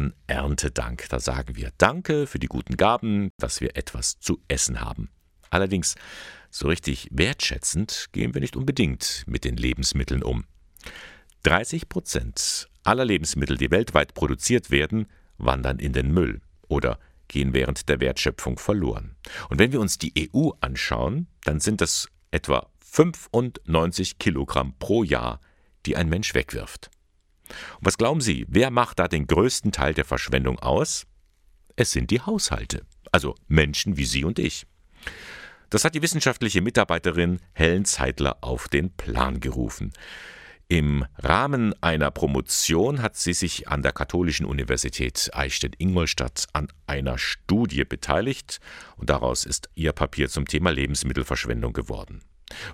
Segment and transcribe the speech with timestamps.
[0.00, 1.08] an Erntedank.
[1.10, 5.10] Da sagen wir Danke für die guten Gaben, dass wir etwas zu essen haben.
[5.50, 5.94] Allerdings,
[6.50, 10.44] so richtig wertschätzend gehen wir nicht unbedingt mit den Lebensmitteln um.
[11.42, 15.06] 30 Prozent aller Lebensmittel, die weltweit produziert werden,
[15.38, 16.98] wandern in den Müll oder
[17.28, 19.16] gehen während der Wertschöpfung verloren.
[19.48, 25.40] Und wenn wir uns die EU anschauen, dann sind das etwa 95 Kilogramm pro Jahr,
[25.86, 26.90] die ein Mensch wegwirft.
[27.78, 31.06] Und was glauben Sie, wer macht da den größten Teil der Verschwendung aus?
[31.76, 34.66] Es sind die Haushalte, also Menschen wie Sie und ich.
[35.70, 39.92] Das hat die wissenschaftliche Mitarbeiterin Helen Zeitler auf den Plan gerufen.
[40.70, 47.84] Im Rahmen einer Promotion hat sie sich an der Katholischen Universität Eichstätt-Ingolstadt an einer Studie
[47.84, 48.60] beteiligt
[48.96, 52.22] und daraus ist ihr Papier zum Thema Lebensmittelverschwendung geworden.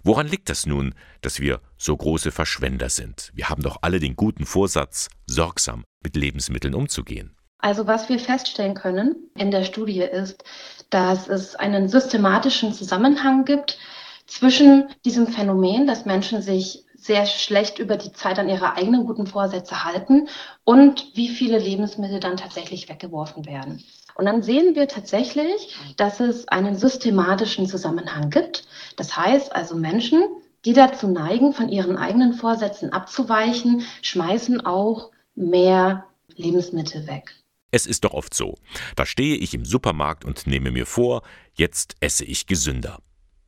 [0.02, 3.30] Woran liegt das nun, dass wir so große Verschwender sind?
[3.34, 7.36] Wir haben doch alle den guten Vorsatz, sorgsam mit Lebensmitteln umzugehen.
[7.58, 10.44] Also was wir feststellen können in der Studie ist,
[10.90, 13.78] dass es einen systematischen Zusammenhang gibt
[14.26, 19.26] zwischen diesem Phänomen, dass Menschen sich sehr schlecht über die Zeit an ihre eigenen guten
[19.26, 20.28] Vorsätze halten
[20.64, 23.82] und wie viele Lebensmittel dann tatsächlich weggeworfen werden.
[24.16, 28.66] Und dann sehen wir tatsächlich, dass es einen systematischen Zusammenhang gibt.
[28.96, 30.22] Das heißt also Menschen,
[30.64, 37.34] die dazu neigen, von ihren eigenen Vorsätzen abzuweichen, schmeißen auch mehr Lebensmittel weg.
[37.70, 38.54] Es ist doch oft so.
[38.94, 41.22] Da stehe ich im Supermarkt und nehme mir vor,
[41.54, 43.00] jetzt esse ich gesünder.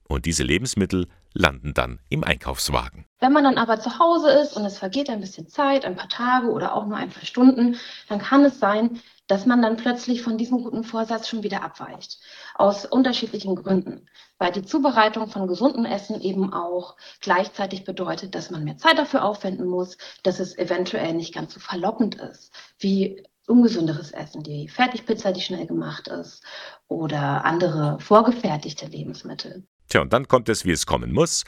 [0.07, 1.07] Und diese Lebensmittel
[1.39, 3.07] landen dann im Einkaufswagen.
[3.21, 6.09] Wenn man dann aber zu Hause ist und es vergeht ein bisschen Zeit, ein paar
[6.09, 7.77] Tage oder auch nur ein paar Stunden,
[8.09, 12.19] dann kann es sein, dass man dann plötzlich von diesem guten Vorsatz schon wieder abweicht.
[12.55, 14.09] Aus unterschiedlichen Gründen.
[14.39, 19.25] Weil die Zubereitung von gesundem Essen eben auch gleichzeitig bedeutet, dass man mehr Zeit dafür
[19.25, 25.33] aufwenden muss, dass es eventuell nicht ganz so verlockend ist, wie ungesünderes Essen, die Fertigpizza,
[25.33, 26.43] die schnell gemacht ist
[26.89, 29.65] oder andere vorgefertigte Lebensmittel.
[29.89, 31.45] Tja, und dann kommt es, wie es kommen muss.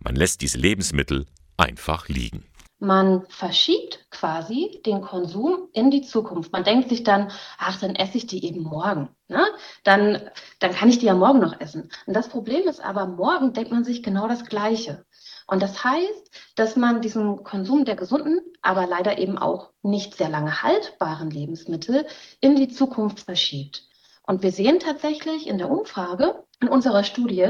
[0.00, 2.44] Man lässt diese Lebensmittel einfach liegen.
[2.78, 6.52] Man verschiebt quasi den Konsum in die Zukunft.
[6.52, 9.08] Man denkt sich dann, ach, dann esse ich die eben morgen.
[9.28, 9.46] Ne?
[9.84, 10.20] Dann,
[10.58, 11.92] dann kann ich die ja morgen noch essen.
[12.06, 15.04] Und das Problem ist aber, morgen denkt man sich genau das Gleiche.
[15.46, 20.28] Und das heißt, dass man diesen Konsum der gesunden, aber leider eben auch nicht sehr
[20.28, 22.06] lange haltbaren Lebensmittel
[22.40, 23.84] in die Zukunft verschiebt.
[24.26, 27.48] Und wir sehen tatsächlich in der Umfrage, in unserer Studie,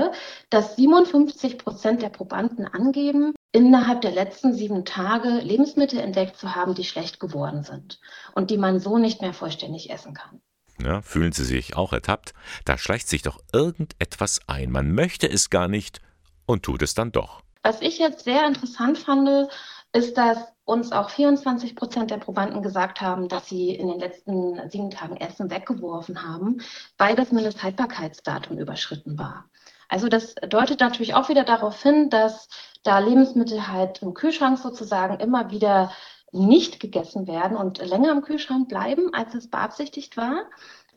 [0.50, 6.74] dass 57 Prozent der Probanden angeben, innerhalb der letzten sieben Tage Lebensmittel entdeckt zu haben,
[6.74, 8.00] die schlecht geworden sind
[8.34, 10.40] und die man so nicht mehr vollständig essen kann.
[10.82, 12.32] Ja, fühlen Sie sich auch ertappt?
[12.64, 14.70] Da schleicht sich doch irgendetwas ein.
[14.70, 16.00] Man möchte es gar nicht
[16.46, 17.42] und tut es dann doch.
[17.62, 19.48] Was ich jetzt sehr interessant fand,
[19.92, 24.68] ist, dass uns auch 24 Prozent der Probanden gesagt haben, dass sie in den letzten
[24.70, 26.60] sieben Tagen Essen weggeworfen haben,
[26.98, 29.46] weil das Mindesthaltbarkeitsdatum überschritten war.
[29.88, 32.48] Also das deutet natürlich auch wieder darauf hin, dass
[32.82, 35.92] da Lebensmittel halt im Kühlschrank sozusagen immer wieder
[36.32, 40.46] nicht gegessen werden und länger im Kühlschrank bleiben, als es beabsichtigt war.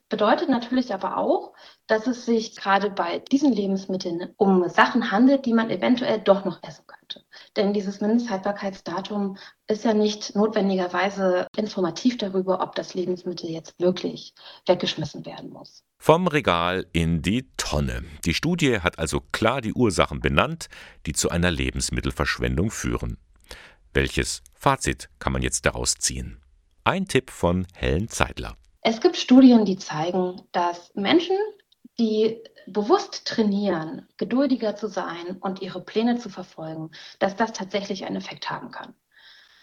[0.08, 1.54] Bedeutet natürlich aber auch,
[1.88, 6.62] dass es sich gerade bei diesen Lebensmitteln um Sachen handelt, die man eventuell doch noch
[6.62, 7.24] essen könnte.
[7.56, 14.36] Denn dieses Mindesthaltbarkeitsdatum ist ja nicht notwendigerweise informativ darüber, ob das Lebensmittel jetzt wirklich
[14.68, 15.84] weggeschmissen werden muss.
[15.98, 18.04] Vom Regal in die Tonne.
[18.26, 20.68] Die Studie hat also klar die Ursachen benannt,
[21.08, 23.18] die zu einer Lebensmittelverschwendung führen.
[23.92, 26.42] Welches Fazit kann man jetzt daraus ziehen?
[26.84, 28.56] Ein Tipp von Helen Zeidler.
[28.88, 31.36] Es gibt Studien, die zeigen, dass Menschen,
[31.98, 32.38] die
[32.68, 38.52] bewusst trainieren, geduldiger zu sein und ihre Pläne zu verfolgen, dass das tatsächlich einen Effekt
[38.52, 38.94] haben kann.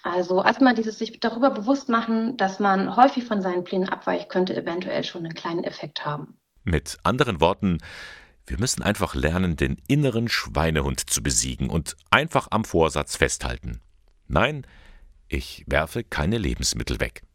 [0.02, 4.56] Also erstmal dieses sich darüber bewusst machen, dass man häufig von seinen Plänen abweicht, könnte
[4.56, 6.36] eventuell schon einen kleinen Effekt haben.
[6.64, 7.78] Mit anderen Worten,
[8.44, 13.82] wir müssen einfach lernen, den inneren Schweinehund zu besiegen und einfach am Vorsatz festhalten.
[14.26, 14.66] Nein,
[15.28, 17.22] ich werfe keine Lebensmittel weg.